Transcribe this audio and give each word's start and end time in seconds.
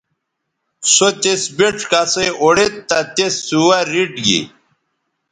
سو 0.93 1.07
تس 1.21 1.41
بِڇ 1.57 1.77
کسئ 1.91 2.27
اوڑید 2.41 2.73
تہ 2.89 2.99
تس 3.15 3.33
سوہ 3.47 3.79
ریٹ 3.91 4.11
گی 4.25 4.39